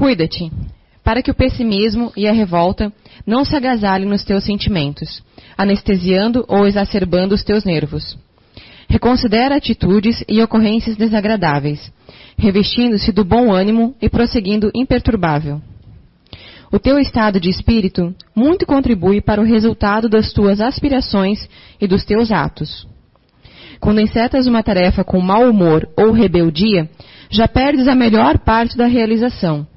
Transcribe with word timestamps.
Cuida-te, 0.00 0.50
para 1.04 1.22
que 1.22 1.30
o 1.30 1.34
pessimismo 1.34 2.10
e 2.16 2.26
a 2.26 2.32
revolta 2.32 2.90
não 3.26 3.44
se 3.44 3.54
agasalhem 3.54 4.08
nos 4.08 4.24
teus 4.24 4.44
sentimentos, 4.44 5.22
anestesiando 5.58 6.42
ou 6.48 6.66
exacerbando 6.66 7.34
os 7.34 7.44
teus 7.44 7.64
nervos. 7.64 8.16
Reconsidera 8.88 9.56
atitudes 9.56 10.24
e 10.26 10.40
ocorrências 10.40 10.96
desagradáveis, 10.96 11.92
revestindo-se 12.38 13.12
do 13.12 13.26
bom 13.26 13.52
ânimo 13.52 13.94
e 14.00 14.08
prosseguindo 14.08 14.70
imperturbável. 14.74 15.60
O 16.72 16.78
teu 16.78 16.98
estado 16.98 17.38
de 17.38 17.50
espírito 17.50 18.14
muito 18.34 18.64
contribui 18.64 19.20
para 19.20 19.42
o 19.42 19.44
resultado 19.44 20.08
das 20.08 20.32
tuas 20.32 20.62
aspirações 20.62 21.46
e 21.78 21.86
dos 21.86 22.06
teus 22.06 22.32
atos. 22.32 22.88
Quando 23.78 24.00
encetas 24.00 24.46
uma 24.46 24.62
tarefa 24.62 25.04
com 25.04 25.20
mau 25.20 25.50
humor 25.50 25.86
ou 25.94 26.10
rebeldia, 26.10 26.88
já 27.28 27.46
perdes 27.46 27.86
a 27.86 27.94
melhor 27.94 28.38
parte 28.38 28.78
da 28.78 28.86
realização. 28.86 29.68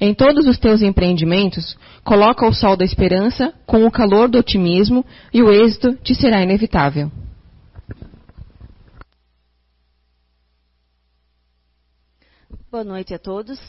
Em 0.00 0.14
todos 0.14 0.46
os 0.46 0.58
teus 0.58 0.82
empreendimentos, 0.82 1.76
coloca 2.02 2.46
o 2.46 2.52
sol 2.52 2.76
da 2.76 2.84
esperança 2.84 3.52
com 3.66 3.86
o 3.86 3.90
calor 3.90 4.28
do 4.28 4.38
otimismo 4.38 5.04
e 5.32 5.42
o 5.42 5.50
êxito 5.50 5.94
te 5.96 6.14
será 6.14 6.42
inevitável. 6.42 7.10
Boa 12.70 12.84
noite 12.84 13.14
a 13.14 13.18
todos. 13.18 13.60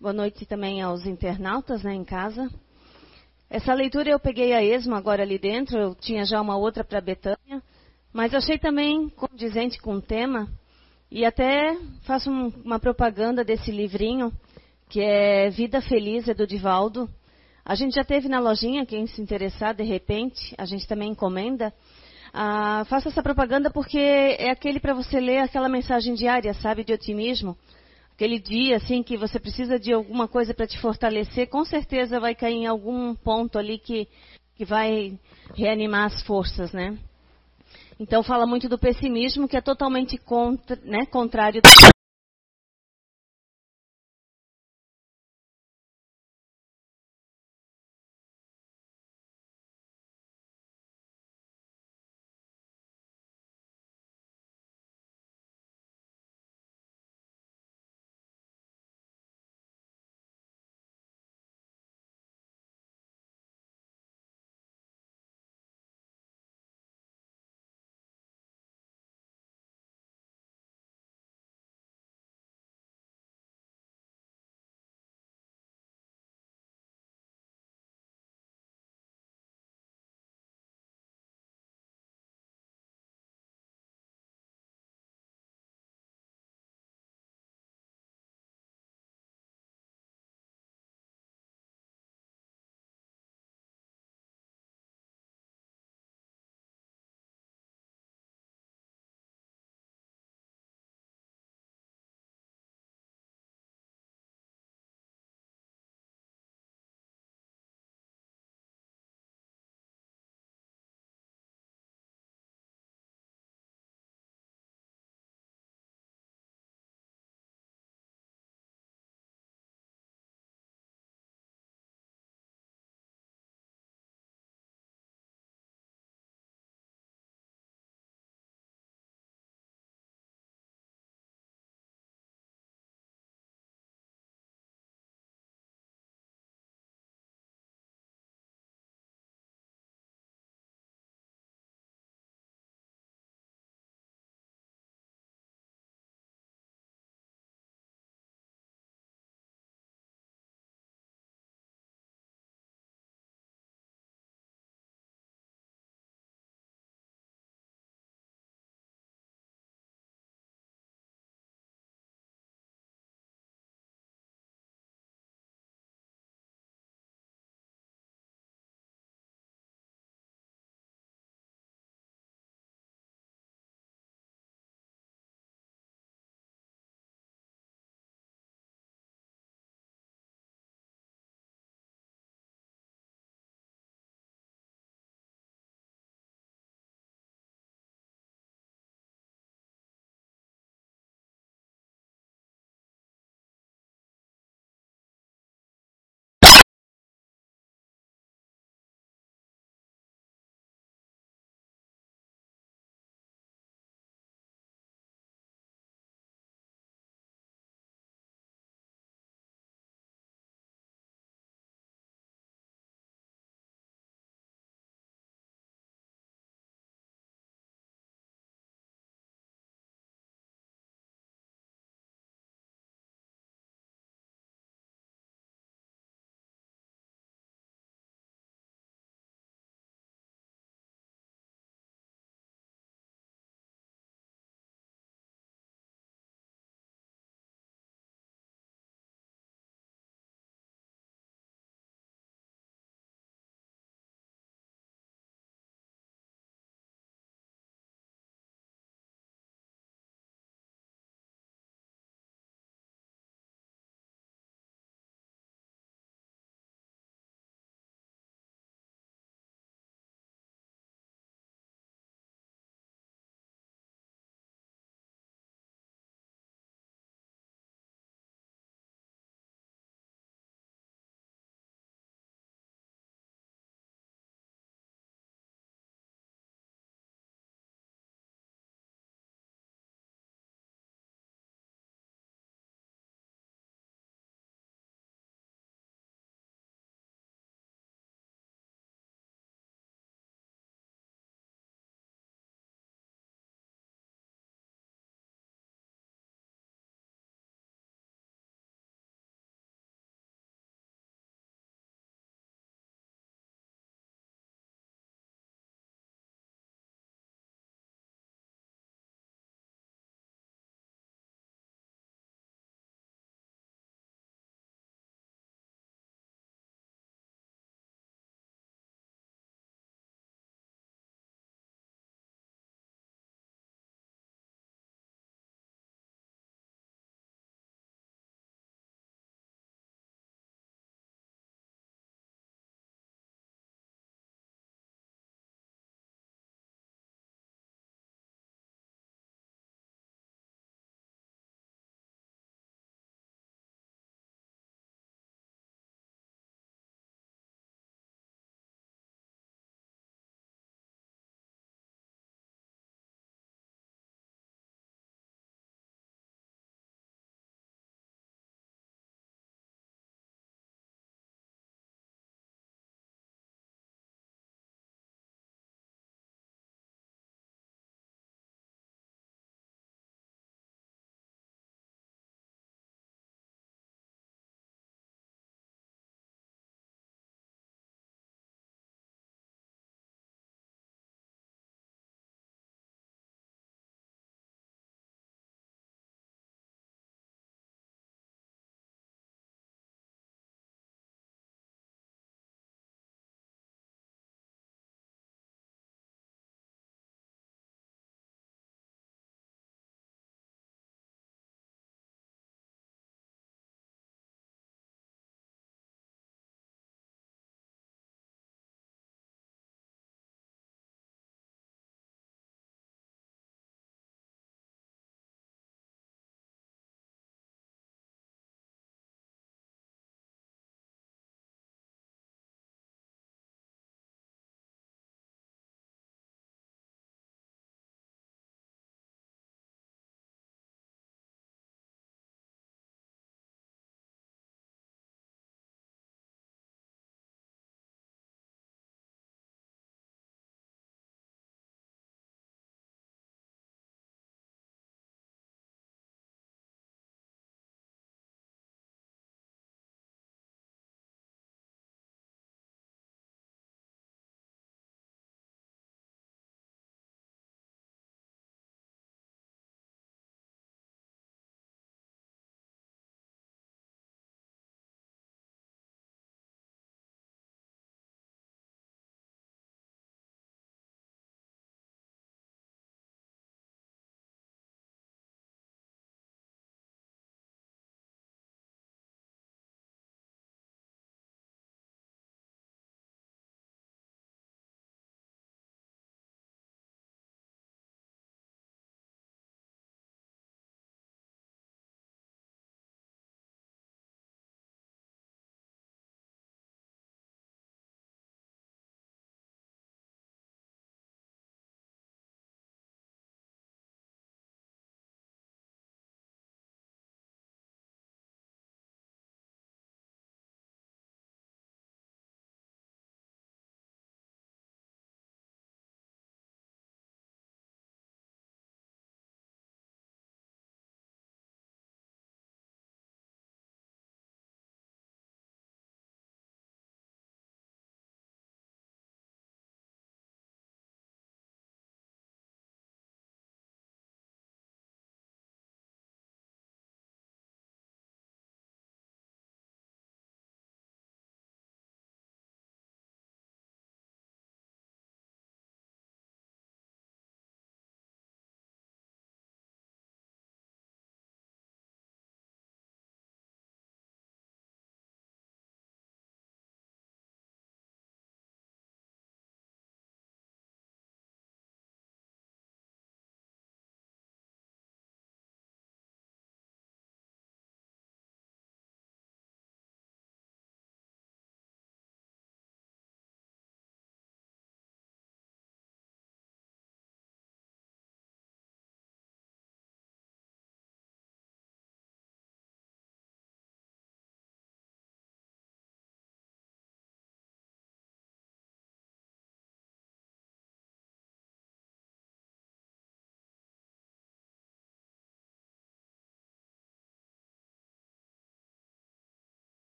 Boa 0.00 0.12
noite 0.12 0.46
também 0.46 0.80
aos 0.80 1.04
internautas 1.04 1.82
né, 1.82 1.92
em 1.92 2.04
casa. 2.04 2.48
Essa 3.50 3.74
leitura 3.74 4.10
eu 4.10 4.20
peguei 4.20 4.52
a 4.52 4.62
esmo 4.62 4.94
agora 4.94 5.22
ali 5.22 5.38
dentro, 5.38 5.76
eu 5.78 5.94
tinha 5.94 6.24
já 6.24 6.40
uma 6.40 6.56
outra 6.56 6.84
para 6.84 7.00
Betânia, 7.00 7.62
mas 8.12 8.34
achei 8.34 8.58
também 8.58 9.08
condizente 9.08 9.80
com 9.80 9.94
o 9.94 10.00
tema 10.00 10.48
e 11.10 11.24
até 11.24 11.76
faço 12.02 12.30
um, 12.30 12.52
uma 12.64 12.78
propaganda 12.78 13.44
desse 13.44 13.70
livrinho 13.70 14.32
que 14.88 15.00
é 15.00 15.50
Vida 15.50 15.80
Feliz, 15.80 16.28
é 16.28 16.34
do 16.34 16.46
Divaldo. 16.46 17.08
A 17.64 17.74
gente 17.74 17.94
já 17.94 18.04
teve 18.04 18.28
na 18.28 18.38
lojinha, 18.38 18.86
quem 18.86 19.06
se 19.06 19.20
interessar, 19.20 19.74
de 19.74 19.82
repente, 19.82 20.54
a 20.56 20.64
gente 20.64 20.86
também 20.86 21.10
encomenda. 21.10 21.72
Ah, 22.32 22.84
faço 22.88 23.08
essa 23.08 23.22
propaganda 23.22 23.70
porque 23.70 23.98
é 23.98 24.50
aquele 24.50 24.78
para 24.78 24.94
você 24.94 25.18
ler 25.18 25.38
aquela 25.38 25.68
mensagem 25.68 26.14
diária, 26.14 26.54
sabe, 26.54 26.84
de 26.84 26.92
otimismo 26.92 27.56
aquele 28.16 28.38
dia 28.38 28.76
assim 28.76 29.02
que 29.02 29.14
você 29.14 29.38
precisa 29.38 29.78
de 29.78 29.92
alguma 29.92 30.26
coisa 30.26 30.54
para 30.54 30.66
te 30.66 30.78
fortalecer, 30.80 31.48
com 31.48 31.66
certeza 31.66 32.18
vai 32.18 32.34
cair 32.34 32.54
em 32.54 32.66
algum 32.66 33.14
ponto 33.14 33.58
ali 33.58 33.78
que, 33.78 34.08
que 34.56 34.64
vai 34.64 35.18
reanimar 35.54 36.06
as 36.06 36.22
forças, 36.22 36.72
né? 36.72 36.96
Então 37.98 38.22
fala 38.22 38.46
muito 38.46 38.68
do 38.68 38.78
pessimismo, 38.78 39.48
que 39.48 39.56
é 39.56 39.60
totalmente 39.60 40.18
contra, 40.18 40.76
né, 40.84 41.06
contrário 41.06 41.62